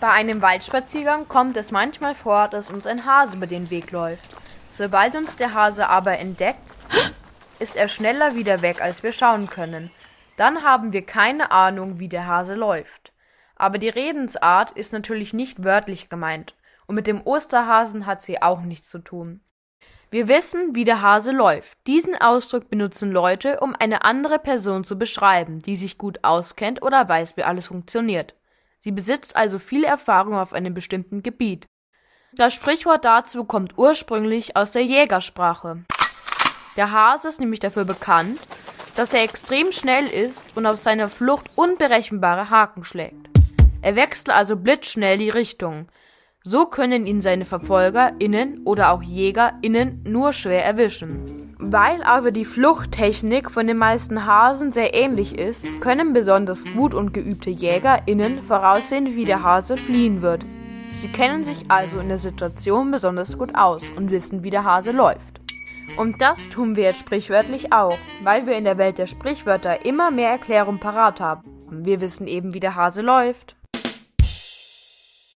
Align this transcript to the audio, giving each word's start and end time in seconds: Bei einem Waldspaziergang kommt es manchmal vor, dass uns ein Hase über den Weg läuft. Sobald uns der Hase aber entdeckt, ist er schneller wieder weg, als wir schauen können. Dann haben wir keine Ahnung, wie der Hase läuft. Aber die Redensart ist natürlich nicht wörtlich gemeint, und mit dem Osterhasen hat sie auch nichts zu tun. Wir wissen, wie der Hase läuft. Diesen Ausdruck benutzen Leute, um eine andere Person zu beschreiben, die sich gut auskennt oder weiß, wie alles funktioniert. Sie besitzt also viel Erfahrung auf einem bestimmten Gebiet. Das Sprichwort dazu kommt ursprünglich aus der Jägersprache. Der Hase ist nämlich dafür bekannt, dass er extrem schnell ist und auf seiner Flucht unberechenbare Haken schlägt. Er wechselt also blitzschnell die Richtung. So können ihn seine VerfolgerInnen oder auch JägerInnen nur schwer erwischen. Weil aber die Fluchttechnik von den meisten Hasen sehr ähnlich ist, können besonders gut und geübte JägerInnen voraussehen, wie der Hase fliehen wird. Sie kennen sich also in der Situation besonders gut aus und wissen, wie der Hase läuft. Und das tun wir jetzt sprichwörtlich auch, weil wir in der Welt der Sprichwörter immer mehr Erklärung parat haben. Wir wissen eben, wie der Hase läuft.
Bei 0.00 0.08
einem 0.12 0.40
Waldspaziergang 0.40 1.28
kommt 1.28 1.58
es 1.58 1.72
manchmal 1.72 2.14
vor, 2.14 2.48
dass 2.48 2.70
uns 2.70 2.86
ein 2.86 3.04
Hase 3.04 3.36
über 3.36 3.46
den 3.46 3.68
Weg 3.68 3.90
läuft. 3.90 4.30
Sobald 4.72 5.14
uns 5.14 5.36
der 5.36 5.52
Hase 5.52 5.90
aber 5.90 6.18
entdeckt, 6.18 6.58
ist 7.58 7.76
er 7.76 7.86
schneller 7.86 8.34
wieder 8.34 8.62
weg, 8.62 8.80
als 8.80 9.02
wir 9.02 9.12
schauen 9.12 9.50
können. 9.50 9.90
Dann 10.38 10.62
haben 10.64 10.94
wir 10.94 11.04
keine 11.04 11.50
Ahnung, 11.50 11.98
wie 11.98 12.08
der 12.08 12.26
Hase 12.26 12.54
läuft. 12.54 13.12
Aber 13.56 13.76
die 13.76 13.90
Redensart 13.90 14.70
ist 14.70 14.94
natürlich 14.94 15.34
nicht 15.34 15.64
wörtlich 15.64 16.08
gemeint, 16.08 16.54
und 16.86 16.94
mit 16.94 17.06
dem 17.06 17.20
Osterhasen 17.26 18.06
hat 18.06 18.22
sie 18.22 18.40
auch 18.40 18.62
nichts 18.62 18.88
zu 18.88 19.00
tun. 19.00 19.42
Wir 20.10 20.28
wissen, 20.28 20.74
wie 20.74 20.84
der 20.84 21.02
Hase 21.02 21.32
läuft. 21.32 21.76
Diesen 21.86 22.16
Ausdruck 22.18 22.70
benutzen 22.70 23.12
Leute, 23.12 23.60
um 23.60 23.76
eine 23.78 24.02
andere 24.02 24.38
Person 24.38 24.82
zu 24.82 24.98
beschreiben, 24.98 25.60
die 25.60 25.76
sich 25.76 25.98
gut 25.98 26.20
auskennt 26.22 26.80
oder 26.82 27.06
weiß, 27.06 27.36
wie 27.36 27.44
alles 27.44 27.66
funktioniert. 27.66 28.34
Sie 28.80 28.92
besitzt 28.92 29.36
also 29.36 29.58
viel 29.58 29.84
Erfahrung 29.84 30.34
auf 30.34 30.52
einem 30.52 30.72
bestimmten 30.72 31.22
Gebiet. 31.22 31.66
Das 32.32 32.54
Sprichwort 32.54 33.04
dazu 33.04 33.44
kommt 33.44 33.76
ursprünglich 33.76 34.56
aus 34.56 34.72
der 34.72 34.84
Jägersprache. 34.84 35.84
Der 36.76 36.92
Hase 36.92 37.28
ist 37.28 37.40
nämlich 37.40 37.60
dafür 37.60 37.84
bekannt, 37.84 38.38
dass 38.96 39.12
er 39.12 39.22
extrem 39.22 39.72
schnell 39.72 40.06
ist 40.06 40.44
und 40.54 40.66
auf 40.66 40.78
seiner 40.78 41.08
Flucht 41.08 41.50
unberechenbare 41.56 42.50
Haken 42.50 42.84
schlägt. 42.84 43.28
Er 43.82 43.96
wechselt 43.96 44.30
also 44.30 44.56
blitzschnell 44.56 45.18
die 45.18 45.30
Richtung. 45.30 45.88
So 46.42 46.66
können 46.66 47.06
ihn 47.06 47.20
seine 47.20 47.44
VerfolgerInnen 47.44 48.62
oder 48.64 48.92
auch 48.92 49.02
JägerInnen 49.02 50.04
nur 50.04 50.32
schwer 50.32 50.64
erwischen. 50.64 51.39
Weil 51.62 52.02
aber 52.02 52.30
die 52.30 52.46
Fluchttechnik 52.46 53.50
von 53.50 53.66
den 53.66 53.76
meisten 53.76 54.24
Hasen 54.24 54.72
sehr 54.72 54.94
ähnlich 54.94 55.38
ist, 55.38 55.66
können 55.82 56.14
besonders 56.14 56.64
gut 56.74 56.94
und 56.94 57.12
geübte 57.12 57.50
JägerInnen 57.50 58.42
voraussehen, 58.44 59.14
wie 59.14 59.26
der 59.26 59.42
Hase 59.42 59.76
fliehen 59.76 60.22
wird. 60.22 60.42
Sie 60.90 61.08
kennen 61.08 61.44
sich 61.44 61.66
also 61.68 62.00
in 62.00 62.08
der 62.08 62.16
Situation 62.16 62.90
besonders 62.90 63.36
gut 63.36 63.54
aus 63.54 63.84
und 63.96 64.10
wissen, 64.10 64.42
wie 64.42 64.50
der 64.50 64.64
Hase 64.64 64.92
läuft. 64.92 65.40
Und 65.98 66.22
das 66.22 66.48
tun 66.48 66.76
wir 66.76 66.84
jetzt 66.84 67.00
sprichwörtlich 67.00 67.74
auch, 67.74 67.98
weil 68.24 68.46
wir 68.46 68.56
in 68.56 68.64
der 68.64 68.78
Welt 68.78 68.96
der 68.96 69.06
Sprichwörter 69.06 69.84
immer 69.84 70.10
mehr 70.10 70.30
Erklärung 70.30 70.78
parat 70.78 71.20
haben. 71.20 71.42
Wir 71.70 72.00
wissen 72.00 72.26
eben, 72.26 72.54
wie 72.54 72.60
der 72.60 72.74
Hase 72.74 73.02
läuft. 73.02 73.54